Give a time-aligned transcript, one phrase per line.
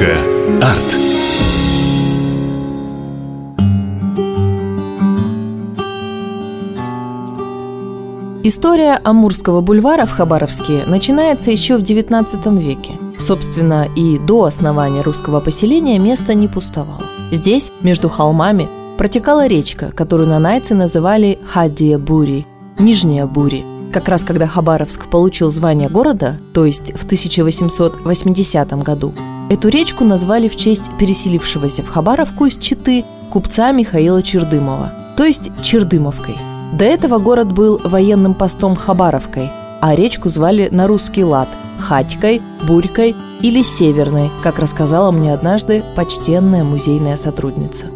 [0.00, 0.98] Арт.
[8.42, 12.92] История Амурского бульвара в Хабаровске начинается еще в XIX веке.
[13.18, 17.02] Собственно, и до основания русского поселения место не пустовало.
[17.30, 22.46] Здесь, между холмами, протекала речка, которую нанайцы называли Хадия-Бури,
[22.78, 23.62] Нижняя Бури.
[23.92, 29.12] Как раз когда Хабаровск получил звание города, то есть в 1880 году,
[29.52, 35.50] эту речку назвали в честь переселившегося в Хабаровку из Читы купца Михаила Чердымова, то есть
[35.62, 36.36] Чердымовкой.
[36.72, 43.16] До этого город был военным постом Хабаровкой, а речку звали на русский лад– Хатькой, Бурькой
[43.40, 47.86] или Северной, как рассказала мне однажды почтенная музейная сотрудница.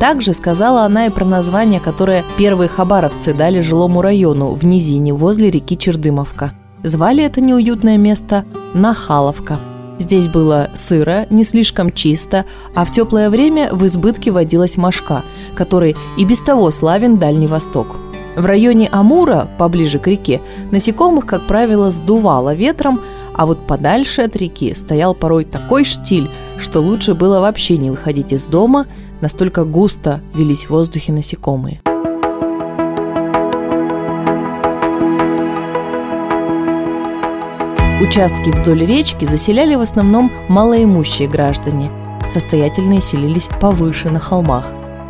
[0.00, 5.50] Также сказала она и про название, которое первые хабаровцы дали жилому району в низине возле
[5.50, 6.52] реки Чердымовка.
[6.82, 9.58] Звали это неуютное место Нахаловка.
[9.98, 15.22] Здесь было сыро, не слишком чисто, а в теплое время в избытке водилась мошка,
[15.54, 17.96] который и без того славен Дальний Восток.
[18.36, 20.40] В районе Амура, поближе к реке,
[20.72, 23.00] насекомых, как правило, сдувало ветром,
[23.32, 26.28] а вот подальше от реки стоял порой такой штиль,
[26.58, 28.86] что лучше было вообще не выходить из дома,
[29.20, 31.80] настолько густо велись в воздухе насекомые.
[38.04, 41.90] Участки вдоль речки заселяли в основном малоимущие граждане.
[42.30, 44.66] Состоятельные селились повыше, на холмах.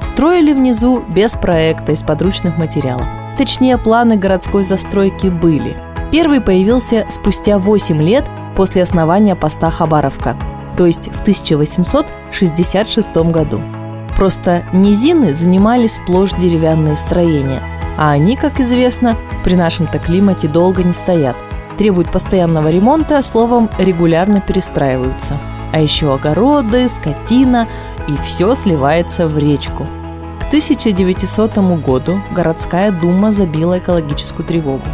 [0.00, 3.06] Строили внизу без проекта из подручных материалов.
[3.36, 5.76] Точнее, планы городской застройки были.
[6.10, 8.24] Первый появился спустя 8 лет
[8.56, 10.38] после основания поста Хабаровка,
[10.78, 13.60] то есть в 1866 году.
[14.16, 17.62] Просто низины занимали сплошь деревянные строения,
[17.98, 21.36] а они, как известно, при нашем-то климате долго не стоят,
[21.78, 25.38] требуют постоянного ремонта, словом, регулярно перестраиваются.
[25.72, 27.68] А еще огороды, скотина,
[28.08, 29.86] и все сливается в речку.
[30.40, 34.88] К 1900 году городская дума забила экологическую тревогу.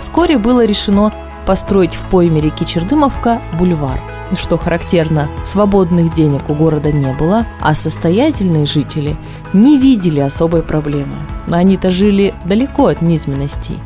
[0.00, 1.12] Вскоре было решено
[1.46, 4.00] построить в пойме реки Чердымовка бульвар–
[4.36, 9.16] что характерно, свободных денег у города не было, а состоятельные жители
[9.52, 11.14] не видели особой проблемы.
[11.50, 13.78] Они-то жили далеко от низменностей.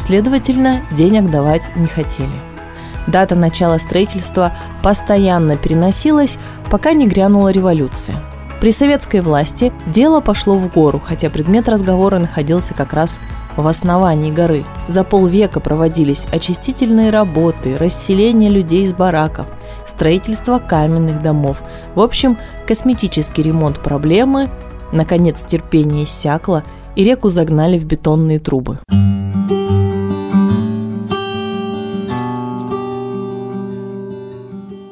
[0.00, 2.32] Следовательно, денег давать не хотели.
[3.06, 4.50] Дата начала строительства
[4.82, 6.38] постоянно переносилась,
[6.70, 8.16] пока не грянула революция.
[8.62, 13.20] При советской власти дело пошло в гору, хотя предмет разговора находился как раз
[13.56, 14.64] в основании горы.
[14.88, 19.46] За полвека проводились очистительные работы, расселение людей из бараков–
[19.86, 21.58] строительство каменных домов.
[21.94, 24.48] В общем, косметический ремонт проблемы,
[24.92, 26.64] наконец терпение иссякло,
[26.96, 28.78] и реку загнали в бетонные трубы.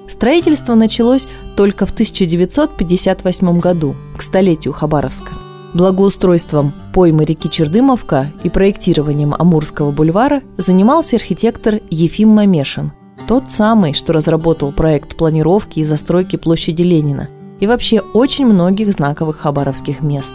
[0.09, 5.33] Строительство началось только в 1958 году, к столетию Хабаровска.
[5.75, 12.93] Благоустройством поймы реки Чердымовка и проектированием Амурского бульвара занимался архитектор Ефим Мамешин,
[13.29, 17.29] тот самый, что разработал проект планировки и застройки площади Ленина
[17.61, 20.35] и вообще очень многих знаковых хабаровских мест.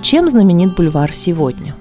[0.00, 1.74] Чем знаменит бульвар сегодня?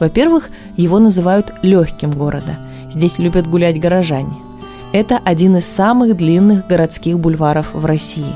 [0.00, 2.58] Во-первых, его называют легким города.
[2.90, 4.49] Здесь любят гулять горожане.
[4.92, 8.34] Это один из самых длинных городских бульваров в России.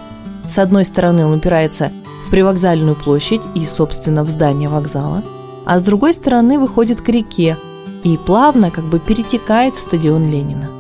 [0.49, 1.91] С одной стороны, он упирается
[2.27, 5.25] в привокзальную площадь и, собственно, в здание вокзала,
[5.67, 7.57] а с другой стороны выходит к реке
[8.05, 10.71] и плавно как бы перетекает в стадион Ленина.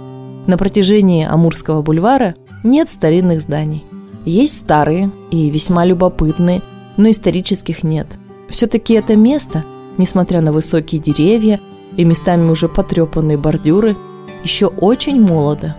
[0.46, 3.84] На протяжении Амурского бульвара нет старинных зданий.
[4.24, 6.62] Есть старые и весьма любопытные,
[6.96, 8.18] но исторических нет.
[8.48, 9.64] Все-таки это место,
[9.98, 11.58] несмотря на высокие деревья
[11.96, 13.96] и местами уже потрепанные бордюры,
[14.44, 15.76] еще очень молодо.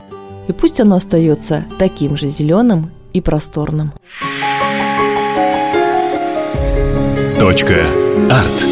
[0.48, 3.94] И пусть оно остается таким же зеленым и просторным.
[7.40, 7.86] Точка.
[8.30, 8.68] Арт.